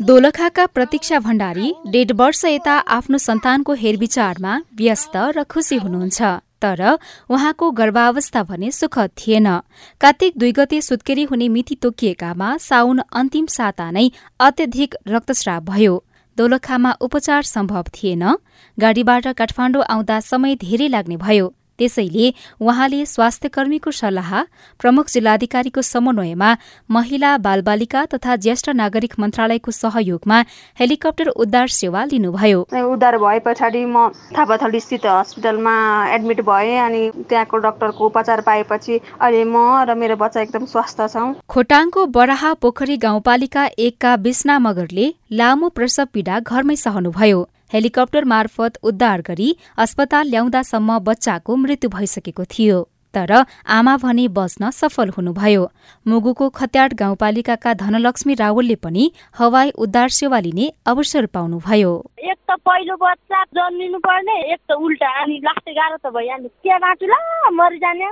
[0.00, 6.20] दोलखाका प्रतीक्षा भण्डारी डेढ वर्ष यता आफ्नो सन्तानको हेरविचारमा व्यस्त र खुसी हुनुहुन्छ
[6.62, 6.80] तर
[7.30, 9.48] उहाँको गर्भावस्था भने सुखद थिएन।
[10.00, 14.10] कार्तिक दुई गते सुत्केरी हुने मिति तोकिएकामा साउन अन्तिम साता नै
[14.40, 15.94] अत्यधिक रक्तस्राव भयो।
[16.36, 18.24] दोलखामा उपचार सम्भव थिएन।
[18.78, 24.30] गाडीबाट काठमाडौँ आउँदा समय धेरै लाग्ने भयो। त्यसैले उहाँले स्वास्थ्यकर्मीको सल्लाह
[24.80, 26.50] प्रमुख जिल्लाधिकारीको समन्वयमा
[26.90, 30.38] महिला बालबालिका तथा ज्येष्ठ नागरिक मन्त्रालयको सहयोगमा
[30.80, 32.60] हेलिकप्टर उद्धार सेवा लिनुभयो।
[32.92, 35.74] उद्धार भए पछाडि म थापाथली स्थित हस्पिटलमा
[36.14, 41.34] एडमिट भए अनि त्यहाँको डाक्टरको उपचार पाएपछि अहिले म र मेरो बच्चा एकदम स्वस्थ छौँ।
[41.48, 47.40] खोटाङको बराहा पोखरी गाउँपालिका एकका बिस्ना मगरले लामो प्रसव पीडा घरमै सहनुभयो।
[47.72, 53.32] हेलिकप्टर मार्फत उद्धार गरी अस्पताल ल्याउँदासम्म बच्चाको मृत्यु भइसकेको थियो। तर
[53.68, 55.62] आमा भने बस्न सफल हुनुभयो।
[56.06, 62.94] मुगुको खत्याड गाउँपालिकाका धनलक्ष्मी रावलले पनि हवाई उद्धार सेवा लिने अवसर पाउनुभयो। एक त पहिलो
[62.96, 67.18] बच्चा जन्मिनु पर्ने एक त उल्टा। अनि लास्टै गाह्रो त भइहाल्यो त्यहाँ बाँचुला
[67.50, 68.06] मरिजाने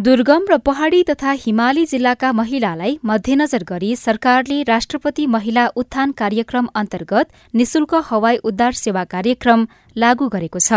[0.00, 7.26] दुर्गम र पहाडी तथा हिमाली जिल्लाका महिलालाई मध्यनजर गरी सरकारले राष्ट्रपति महिला उत्थान कार्यक्रम अन्तर्गत
[7.54, 10.72] निशुल्क हवाई उद्धार सेवा कार्यक्रम लागू गरेको छ।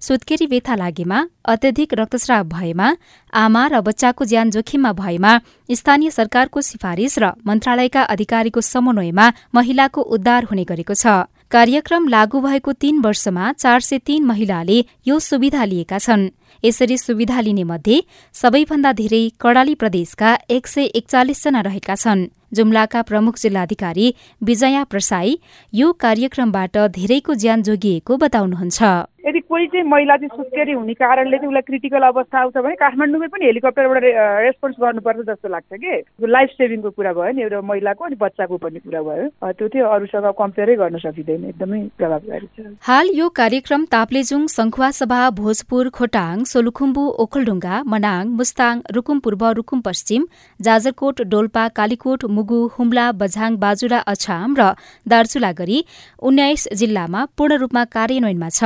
[0.00, 2.88] सुत्केरी व्यथा लागेमा अत्यधिक रक्तस्राव भएमा
[3.32, 5.32] आमा र बच्चाको ज्यान जोखिममा भएमा
[5.70, 12.72] स्थानीय सरकारको सिफारिश र मन्त्रालयका अधिकारीको समन्वयमा महिलाको उद्धार हुने गरेको छ। कार्यक्रम लागू भएको
[12.72, 16.28] तीन वर्षमा चार सय तीन महिलाले यो सुविधा लिएका छन्।
[16.64, 18.00] यसरी सुविधा लिने मध्ये
[18.34, 24.06] सबैभन्दा धेरै कडाली प्रदेशका एक सय एकचालिसजना रहेका छन्। जुम्लाका प्रमुख जिल्लाधिकारी
[24.42, 25.38] विजया प्रसाई
[25.72, 28.82] यो कार्यक्रमबाट धेरैको ज्यान जोगिएको बताउनुहुन्छ।
[29.20, 33.26] यदि कोही चाहिँ महिला चाहिँ सुत्केरी हुने कारणले चाहिँ उसलाई क्रिटिकल अवस्था आउँछ भने काठमाडौँमै
[33.30, 34.02] पनि हेलिकप्टरबाट
[34.42, 38.78] रेस्पोन्स गर्नुपर्छ जस्तो लाग्छ कि। लाइफ सेभिङको कुरा भयो नि एउटा महिलाको अनि बच्चाको पनि
[38.80, 44.46] कुरा भयो। त्यो चाहिँ अरूसँग कम्पेयरै गर्न सकिँदैन एकदमै प्रभावकारी छ। हाल यो कार्यक्रम ताप्लेजुङ
[44.56, 50.26] सङ्खुवासभा भोजपुर खोटाङ सोलुखुम्बु ओखलढुङ्गा मनाङ मुस्ताङ रुकुम पूर्व रुकुम पश्चिम
[50.60, 54.68] जाजरकोट डोल्पा कालीकोट मुगु हुम्ला बझाङ बाजुरा अछाम र
[55.06, 55.78] दार्चुला गरी
[56.22, 58.62] उन्नाइस जिल्लामा पूर्ण रूपमा कार्यान्वयनमा छ।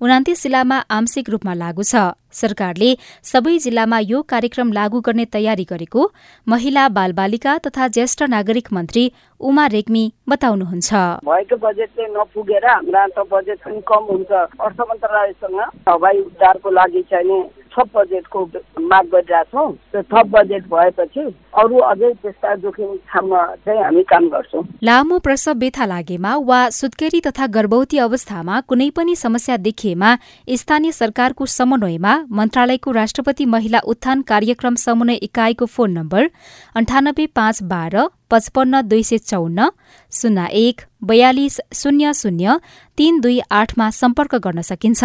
[0.00, 1.94] उनातिस जिल्लामा आंशिक रूपमा लागू छ।
[2.32, 2.90] सरकारले
[3.24, 6.02] सबै जिल्लामा यो कार्यक्रम लागू गर्ने तयारी गरेको
[6.46, 9.04] महिला बालबालिका तथा ज्येष्ठ नागरिक मन्त्री
[9.40, 10.90] उमा रेग्मी बताउनुहुन्छ।
[11.26, 12.66] भएको बजेट चाहिँ नपुगेर
[13.10, 17.40] त बजेट पनि कम हुन्छ। अर्थ मन्त्रालयसँग हवाई उद्धारको लागि चाहिँ
[17.72, 18.44] थप बजेटको
[18.82, 21.20] माग गरिरहेछौँ। त्यो थप बजेट भएपछि
[21.60, 27.20] अरू अझै त्यस्ता जोखिम ठाउँमा चाहिँ हामी काम गर्छौँ। लामो प्रसव व्यथा लागेमा वा सुत्केरी
[27.26, 30.16] तथा गर्भवती अवस्थामा कुनै पनि समस्या देखिएमा
[30.60, 36.30] स्थानीय सरकारको समन्वयमा मन्त्रालयको राष्ट्रपति महिला उत्थान कार्यक्रम समन्वय इकाइको फोन नम्बर
[36.74, 39.68] अन्ठानब्बे पाँच बाह्र पचपन्न दुई सय चौन्न
[40.12, 42.56] शून्य एक बयालिस शून्य शून्य
[42.98, 45.02] तीन दुई आठमा सम्पर्क गर्न सकिन्छ।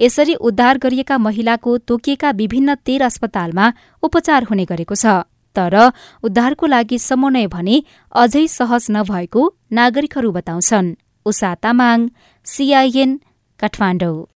[0.00, 3.72] यसरी उद्धार गरिएका महिलाको तोकिएका विभिन्न तेह्र अस्पतालमा
[4.02, 5.06] उपचार हुने गरेको छ।
[5.56, 5.74] तर
[6.22, 7.82] उद्धारको लागि समन्वय भने
[8.12, 10.94] अझै सहज नभएको नागरिकहरू बताउँछन्।
[11.26, 12.08] उषा तामाङ
[12.46, 13.10] सीआईएन
[13.60, 14.26] काठमाडौँ।